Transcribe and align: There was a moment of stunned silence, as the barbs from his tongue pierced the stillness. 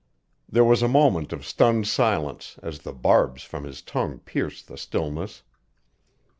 There 0.49 0.63
was 0.65 0.81
a 0.81 0.87
moment 0.87 1.31
of 1.31 1.45
stunned 1.45 1.85
silence, 1.87 2.57
as 2.63 2.79
the 2.79 2.91
barbs 2.91 3.43
from 3.43 3.65
his 3.65 3.83
tongue 3.83 4.17
pierced 4.17 4.67
the 4.67 4.75
stillness. 4.75 5.43